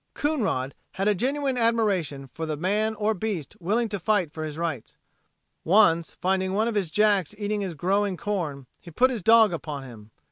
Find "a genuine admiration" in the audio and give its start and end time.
1.07-2.27